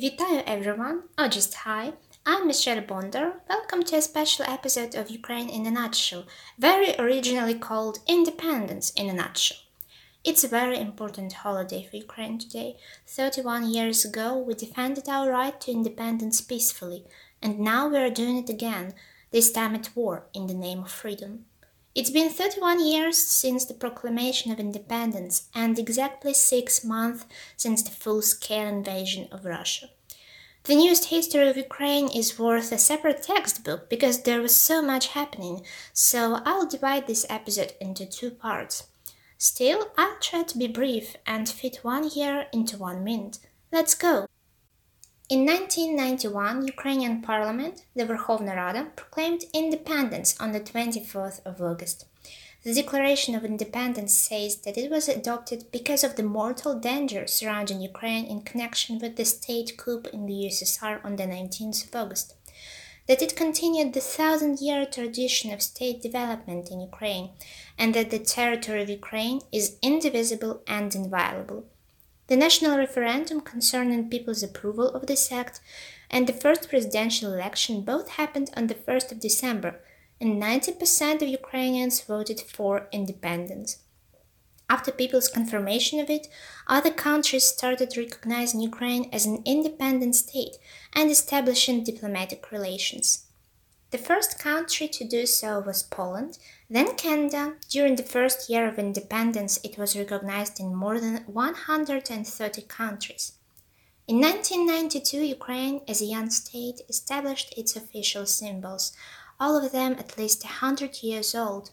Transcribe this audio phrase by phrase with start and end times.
[0.00, 1.92] Vitayo everyone, or just hi.
[2.24, 3.34] I'm Michelle Bonder.
[3.50, 6.24] Welcome to a special episode of Ukraine in a Nutshell,
[6.58, 9.58] very originally called Independence in a Nutshell.
[10.24, 12.76] It's a very important holiday for Ukraine today.
[13.06, 17.04] 31 years ago, we defended our right to independence peacefully,
[17.42, 18.94] and now we are doing it again,
[19.32, 21.44] this time at war, in the name of freedom.
[21.92, 27.24] It's been 31 years since the proclamation of independence and exactly six months
[27.56, 29.88] since the full scale invasion of Russia.
[30.64, 35.08] The newest history of Ukraine is worth a separate textbook because there was so much
[35.08, 38.84] happening, so I'll divide this episode into two parts.
[39.36, 43.38] Still, I'll try to be brief and fit one year into one minute.
[43.72, 44.26] Let's go!
[45.30, 52.06] In 1991, Ukrainian parliament, the Verkhovna Rada, proclaimed independence on the 24th of August.
[52.64, 57.80] The Declaration of Independence says that it was adopted because of the mortal danger surrounding
[57.80, 62.34] Ukraine in connection with the state coup in the USSR on the 19th of August,
[63.06, 67.30] that it continued the thousand year tradition of state development in Ukraine,
[67.78, 71.66] and that the territory of Ukraine is indivisible and inviolable.
[72.30, 75.60] The national referendum concerning people's approval of this act
[76.08, 79.80] and the first presidential election both happened on the 1st of December
[80.20, 83.78] and 90% of Ukrainians voted for independence.
[84.68, 86.28] After people's confirmation of it,
[86.68, 90.54] other countries started recognizing Ukraine as an independent state
[90.92, 93.26] and establishing diplomatic relations.
[93.90, 96.38] The first country to do so was Poland,
[96.68, 97.54] then Canada.
[97.68, 103.32] During the first year of independence, it was recognized in more than 130 countries.
[104.06, 108.92] In 1992, Ukraine, as a young state, established its official symbols,
[109.40, 111.72] all of them at least a hundred years old.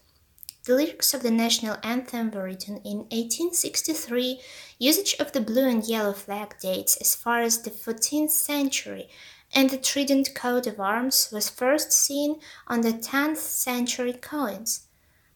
[0.64, 4.40] The lyrics of the national anthem were written in 1863.
[4.78, 9.08] Usage of the blue and yellow flag dates as far as the 14th century,
[9.54, 14.86] and the trident coat of arms was first seen on the 10th century coins.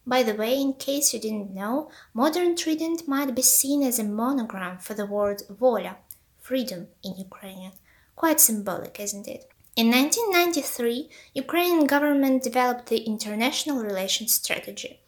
[0.05, 4.03] By the way, in case you didn't know, modern trident might be seen as a
[4.03, 5.95] monogram for the word voля,
[6.41, 7.71] freedom in Ukrainian.
[8.15, 9.49] Quite symbolic, isn't it?
[9.75, 14.99] In 1993, Ukrainian government developed the international relations strategy.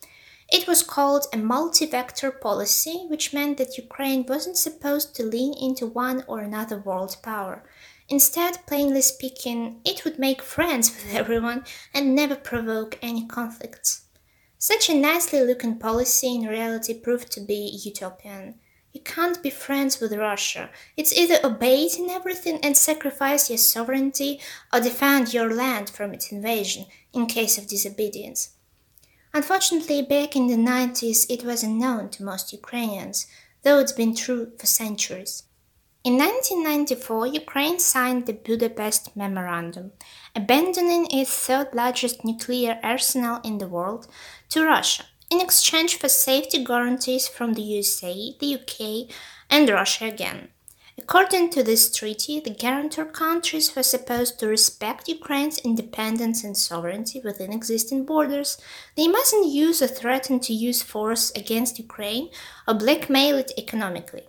[0.51, 5.85] It was called a multi-vector policy, which meant that Ukraine wasn't supposed to lean into
[5.85, 7.63] one or another world power.
[8.07, 14.01] Instead, plainly speaking, it would make friends with everyone and never provoke any conflicts.
[14.59, 18.55] Such a nicely looking policy in reality proved to be utopian.
[18.93, 20.69] You can't be friends with Russia.
[20.95, 24.39] It's either obey it in everything and sacrifice your sovereignty
[24.71, 28.51] or defend your land from its invasion in case of disobedience.
[29.33, 33.27] Unfortunately, back in the 90s, it was unknown to most Ukrainians,
[33.63, 35.43] though it's been true for centuries.
[36.05, 39.91] In 1994, Ukraine signed the Budapest Memorandum,
[40.35, 44.05] abandoning its third largest nuclear arsenal in the world
[44.49, 49.15] to Russia in exchange for safety guarantees from the USA, the UK,
[49.49, 50.49] and Russia again.
[50.95, 57.19] According to this treaty, the guarantor countries were supposed to respect Ukraine's independence and sovereignty
[57.19, 58.59] within existing borders.
[58.95, 62.29] They mustn't use or threaten to use force against Ukraine
[62.67, 64.27] or blackmail it economically.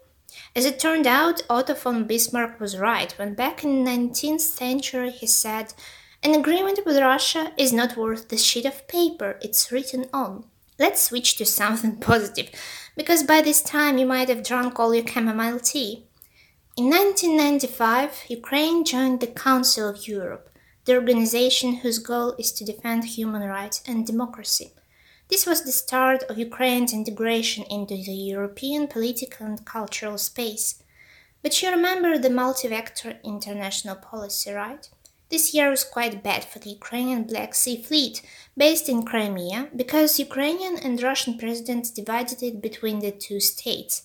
[0.54, 5.10] As it turned out, Otto von Bismarck was right when back in the 19th century
[5.10, 5.74] he said,
[6.22, 10.44] An agreement with Russia is not worth the sheet of paper it's written on.
[10.78, 12.50] Let's switch to something positive,
[12.96, 16.06] because by this time you might have drunk all your chamomile tea.
[16.76, 20.50] In 1995, Ukraine joined the Council of Europe,
[20.84, 24.72] the organization whose goal is to defend human rights and democracy.
[25.28, 30.82] This was the start of Ukraine's integration into the European political and cultural space.
[31.42, 34.88] But you remember the multi vector international policy, right?
[35.28, 38.22] This year was quite bad for the Ukrainian Black Sea Fleet,
[38.56, 44.02] based in Crimea, because Ukrainian and Russian presidents divided it between the two states.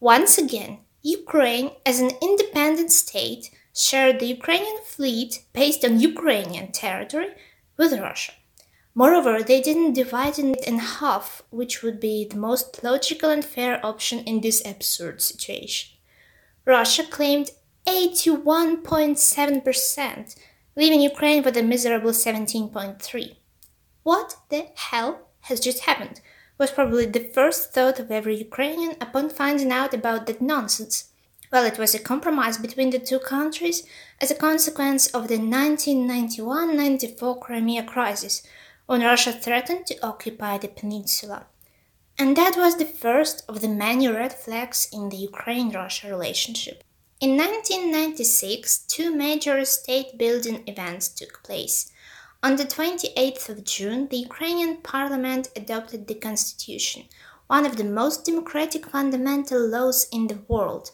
[0.00, 7.30] Once again, Ukraine, as an independent state, shared the Ukrainian fleet based on Ukrainian territory
[7.76, 8.32] with Russia.
[8.98, 13.78] Moreover, they didn't divide it in half, which would be the most logical and fair
[13.86, 15.96] option in this absurd situation.
[16.64, 17.52] Russia claimed
[17.86, 20.34] 81.7%,
[20.74, 23.36] leaving Ukraine with a miserable 17.3.
[24.02, 26.20] What the hell has just happened?
[26.58, 31.10] was probably the first thought of every Ukrainian upon finding out about that nonsense.
[31.52, 33.86] Well, it was a compromise between the two countries
[34.20, 38.42] as a consequence of the 1991 94 Crimea crisis,
[38.88, 41.46] when Russia threatened to occupy the peninsula.
[42.18, 46.82] And that was the first of the many red flags in the Ukraine Russia relationship.
[47.20, 51.92] In 1996, two major state building events took place.
[52.42, 57.02] On the 28th of June, the Ukrainian parliament adopted the constitution,
[57.46, 60.92] one of the most democratic fundamental laws in the world.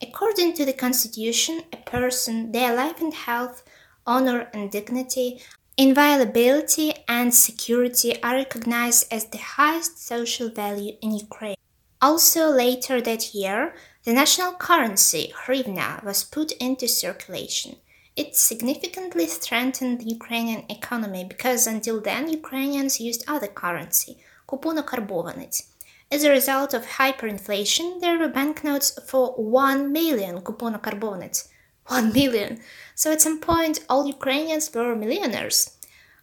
[0.00, 3.64] According to the constitution, a person, their life and health,
[4.06, 5.42] honor and dignity
[5.78, 11.56] Inviolability and security are recognized as the highest social value in Ukraine.
[12.02, 13.74] Also, later that year,
[14.04, 17.76] the national currency, hryvnia, was put into circulation.
[18.16, 25.68] It significantly strengthened the Ukrainian economy because until then Ukrainians used other currency, kuponokarbovanets.
[26.10, 31.48] As a result of hyperinflation, there were banknotes for 1 million kuponokarbovanets.
[31.86, 32.60] 1 million!
[32.94, 35.76] So at some point, all Ukrainians were millionaires.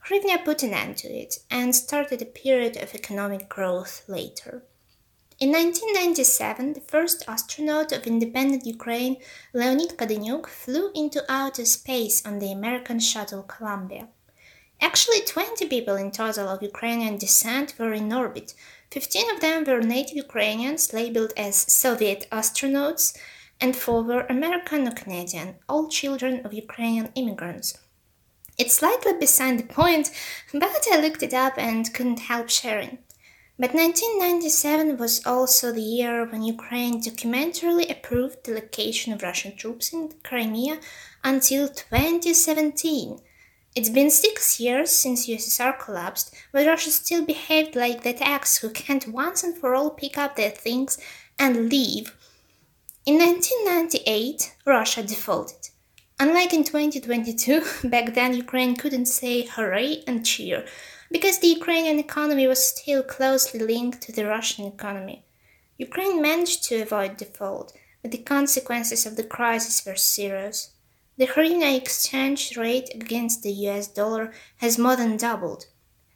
[0.08, 4.64] Hryvnia put an end to it and started a period of economic growth later.
[5.40, 9.18] In 1997, the first astronaut of independent Ukraine,
[9.54, 14.10] Leonid Kadeniuk, flew into outer space on the American shuttle Columbia.
[14.82, 18.54] Actually, 20 people in total of Ukrainian descent were in orbit.
[18.92, 23.18] 15 of them were native Ukrainians labeled as Soviet astronauts,
[23.62, 27.78] and four were American or Canadian, all children of Ukrainian immigrants.
[28.58, 30.12] It's slightly beside the point,
[30.54, 33.00] but I looked it up and couldn't help sharing.
[33.58, 39.92] But 1997 was also the year when Ukraine documentarily approved the location of Russian troops
[39.92, 40.80] in Crimea
[41.24, 43.20] until 2017.
[43.76, 48.70] It's been six years since USSR collapsed, but Russia still behaved like that ex who
[48.70, 50.98] can't once and for all pick up their things
[51.38, 52.16] and leave
[53.06, 55.70] in 1998, Russia defaulted.
[56.20, 60.66] Unlike in 2022, back then Ukraine couldn't say hooray and cheer,
[61.10, 65.24] because the Ukrainian economy was still closely linked to the Russian economy.
[65.78, 70.74] Ukraine managed to avoid default, but the consequences of the crisis were serious.
[71.18, 75.68] The hryvnia exchange rate against the US dollar has more than doubled.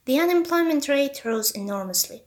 [0.06, 2.24] The unemployment rate rose enormously.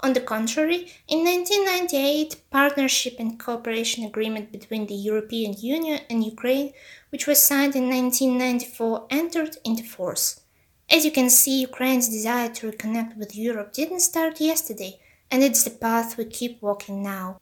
[0.00, 6.72] On the contrary, in 1998, partnership and cooperation agreement between the European Union and Ukraine,
[7.10, 10.40] which was signed in 1994, entered into force.
[10.88, 15.00] As you can see, Ukraine's desire to reconnect with Europe didn't start yesterday,
[15.32, 17.40] and it's the path we keep walking now.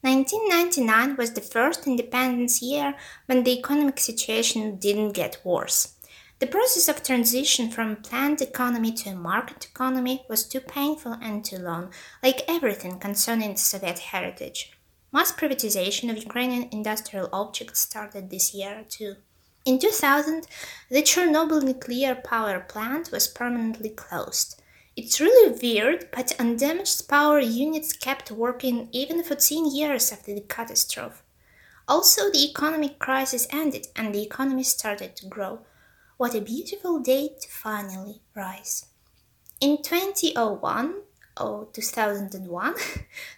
[0.00, 2.94] 1999 was the first independence year
[3.26, 5.94] when the economic situation didn't get worse.
[6.40, 11.44] The process of transition from planned economy to a market economy was too painful and
[11.44, 11.92] too long,
[12.22, 14.72] like everything concerning Soviet heritage.
[15.12, 19.16] Mass privatization of Ukrainian industrial objects started this year too.
[19.66, 20.46] In 2000,
[20.88, 24.62] the Chernobyl nuclear power plant was permanently closed.
[24.96, 31.20] It's really weird, but undamaged power units kept working even 14 years after the catastrophe.
[31.86, 35.66] Also, the economic crisis ended and the economy started to grow.
[36.20, 38.84] What a beautiful day to finally rise.
[39.58, 40.96] In 2001
[41.40, 42.74] or 2001,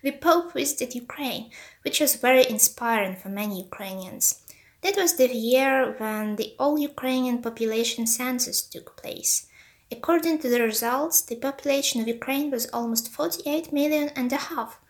[0.03, 1.53] the Pope visited Ukraine,
[1.83, 4.43] which was very inspiring for many Ukrainians.
[4.81, 9.47] That was the year when the all Ukrainian population census took place.
[9.93, 14.81] According to the results, the population of Ukraine was almost 48 million and a half.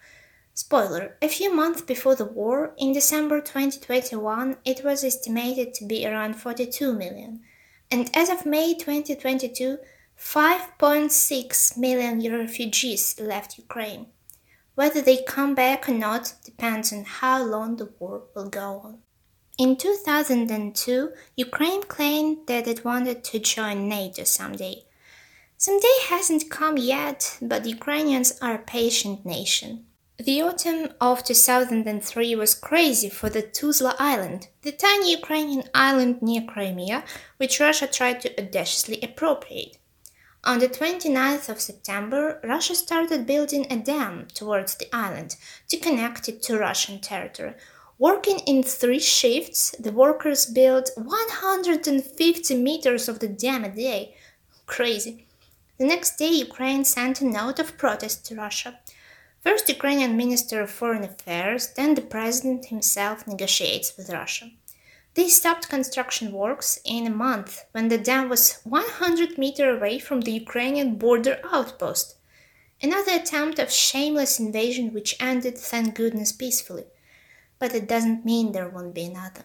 [0.55, 6.07] Spoiler, a few months before the war, in December 2021, it was estimated to be
[6.07, 7.43] around 42 million
[7.93, 9.77] and as of May 2022,
[10.19, 14.07] 5.6 million refugees left Ukraine.
[14.75, 19.01] Whether they come back or not depends on how long the war will go on.
[19.59, 24.85] In 2002, Ukraine claimed that it wanted to join NATO someday.
[25.59, 29.85] Someday hasn't come yet, but Ukrainians are a patient nation.
[30.25, 36.43] The autumn of 2003 was crazy for the Tuzla Island, the tiny Ukrainian island near
[36.43, 37.03] Crimea,
[37.39, 39.79] which Russia tried to audaciously appropriate.
[40.45, 45.35] On the 29th of September, Russia started building a dam towards the island
[45.69, 47.55] to connect it to Russian territory.
[47.99, 54.15] Working in three shifts, the workers built 150 meters of the dam a day.
[54.67, 55.27] Crazy.
[55.79, 58.79] The next day, Ukraine sent a note of protest to Russia.
[59.43, 64.51] First Ukrainian Minister of Foreign Affairs, then the President himself negotiates with Russia.
[65.15, 70.21] They stopped construction works in a month when the dam was 100 meters away from
[70.21, 72.15] the Ukrainian border outpost.
[72.81, 76.85] Another attempt of shameless invasion which ended, thank goodness, peacefully.
[77.59, 79.45] But it doesn't mean there won't be another.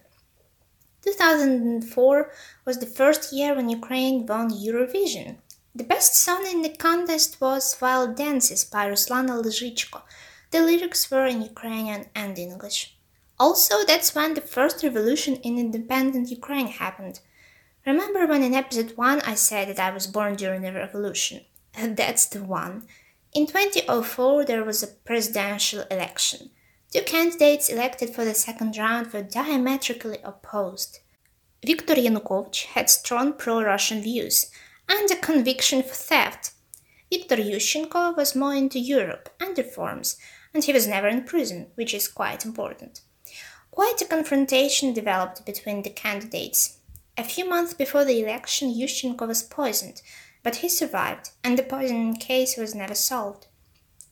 [1.01, 2.31] 2004
[2.65, 5.37] was the first year when Ukraine won Eurovision.
[5.77, 10.01] The best song in the contest was Wild Dances by Ruslana Lyzhychko.
[10.49, 12.97] The lyrics were in Ukrainian and English.
[13.39, 17.19] Also, that's when the first revolution in independent Ukraine happened.
[17.85, 21.45] Remember when in episode 1 I said that I was born during the revolution?
[21.99, 22.87] That's the one.
[23.35, 26.49] In 2004, there was a presidential election.
[26.91, 31.01] Two candidates elected for the second round were diametrically opposed.
[31.63, 34.49] Viktor Yanukovych had strong pro Russian views
[34.89, 36.51] and a conviction for theft.
[37.11, 40.17] Viktor Yushchenko was more into Europe and reforms,
[40.53, 43.01] and he was never in prison, which is quite important.
[43.71, 46.79] Quite a confrontation developed between the candidates.
[47.17, 50.01] A few months before the election, Yushchenko was poisoned,
[50.43, 53.47] but he survived, and the poisoning case was never solved.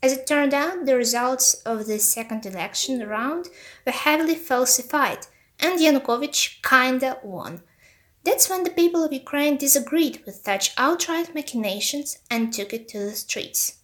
[0.02, 3.48] As it turned out, the results of the second election round
[3.86, 5.28] were heavily falsified,
[5.60, 7.64] and Yanukovych kinda won.
[8.26, 13.00] That's when the people of Ukraine disagreed with such outright machinations and took it to
[13.00, 13.78] the streets.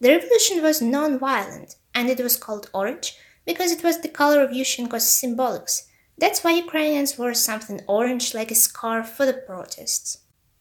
[0.00, 4.52] The revolution was non-violent, and it was called orange because it was the color of
[4.52, 5.86] Yushchenko's symbolics.
[6.16, 10.18] That's why Ukrainians wore something orange like a scarf for the protests.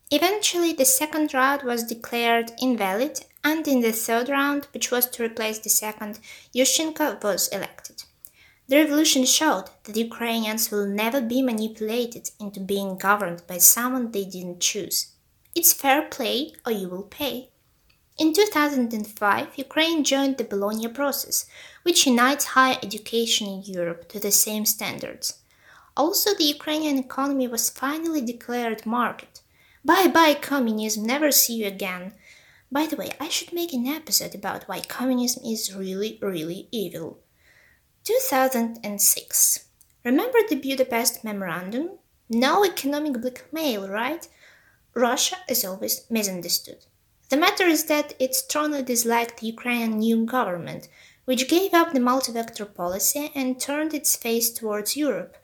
[0.09, 5.23] Eventually, the second round was declared invalid, and in the third round, which was to
[5.23, 6.19] replace the second,
[6.55, 8.05] Yushchenko was elected.
[8.69, 14.25] The revolution showed that Ukrainians will never be manipulated into being governed by someone they
[14.25, 15.07] didn't choose.
[15.55, 17.49] It's fair play or you will pay.
[18.19, 21.47] In 2005, Ukraine joined the Bologna process,
[21.81, 25.39] which unites higher education in Europe to the same standards.
[25.97, 29.41] Also, the Ukrainian economy was finally declared market.
[29.83, 32.13] Bye bye, communism, never see you again.
[32.71, 37.17] By the way, I should make an episode about why communism is really, really evil.
[38.09, 39.65] 2006.
[40.03, 41.91] Remember the Budapest Memorandum?
[42.27, 44.27] No economic blackmail, right?
[44.95, 46.87] Russia is always misunderstood.
[47.29, 50.89] The matter is that it strongly disliked the Ukrainian new government,
[51.25, 55.37] which gave up the multi-vector policy and turned its face towards Europe.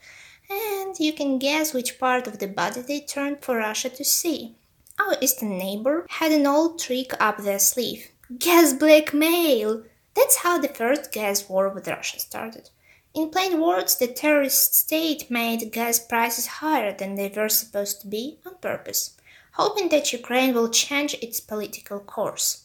[0.50, 4.55] And you can guess which part of the body they turned for Russia to see.
[4.98, 8.10] Our eastern neighbor had an old trick up their sleeve.
[8.39, 9.84] Gas blackmail!
[10.15, 12.69] That's how the first gas war with Russia started.
[13.13, 18.07] In plain words, the terrorist state made gas prices higher than they were supposed to
[18.07, 19.15] be on purpose,
[19.53, 22.63] hoping that Ukraine will change its political course.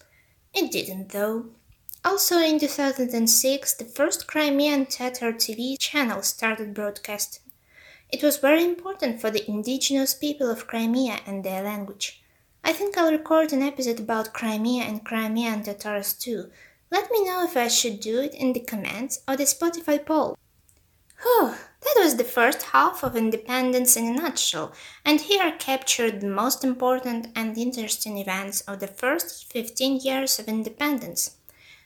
[0.53, 1.47] It didn't, though.
[2.05, 7.43] Also in 2006, the first Crimean Tatar TV channel started broadcasting.
[8.09, 12.23] It was very important for the indigenous people of Crimea and their language.
[12.65, 16.51] I think I'll record an episode about Crimea and Crimean Tatars too.
[16.91, 20.37] Let me know if I should do it in the comments or the Spotify poll.
[21.23, 24.73] Whew, that was the first half of independence in a nutshell,
[25.05, 30.39] and here I captured the most important and interesting events of the first 15 years
[30.39, 31.37] of independence.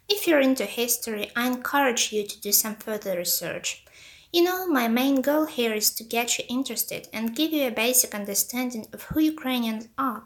[0.08, 3.84] If you're into history, I encourage you to do some further research.
[4.32, 7.70] You know, my main goal here is to get you interested and give you a
[7.70, 10.24] basic understanding of who Ukrainians are.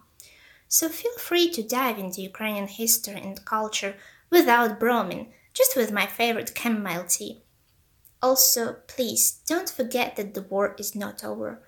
[0.67, 3.97] So feel free to dive into Ukrainian history and culture
[4.31, 7.43] without bromine, just with my favorite chamomile tea.
[8.23, 11.63] Also, please don't forget that the war is not over.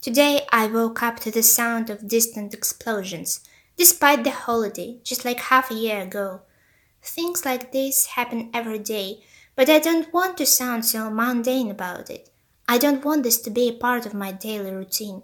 [0.00, 3.40] Today I woke up to the sound of distant explosions,
[3.76, 6.42] despite the holiday, just like half a year ago.
[7.02, 9.22] Things like this happen every day,
[9.56, 12.28] but I don't want to sound so mundane about it.
[12.68, 15.22] I don't want this to be a part of my daily routine.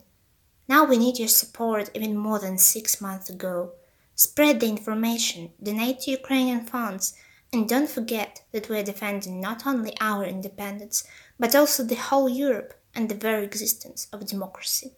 [0.69, 3.73] Now we need your support even more than six months ago.
[4.21, 7.15] Spread the information, donate to Ukrainian funds,
[7.55, 11.05] and don't forget that we are defending not only our independence,
[11.39, 14.91] but also the whole Europe and the very existence of democracy.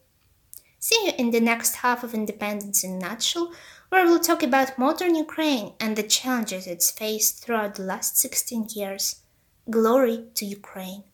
[0.80, 3.52] See you in the next half of Independence in a Nutshell,
[3.90, 8.70] where we'll talk about modern Ukraine and the challenges it's faced throughout the last 16
[8.74, 9.22] years.
[9.70, 11.04] Glory to Ukraine!